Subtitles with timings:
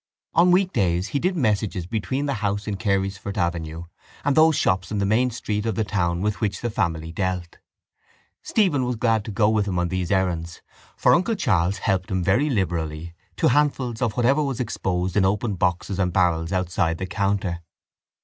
[0.33, 3.83] On week days he did messages between the house in Carysfort Avenue
[4.25, 7.59] and those shops in the main street of the town with which the family dealt.
[8.41, 10.63] Stephen was glad to go with him on these errands
[10.97, 15.53] for uncle Charles helped him very liberally to handfuls of whatever was exposed in open
[15.53, 17.59] boxes and barrels outside the counter.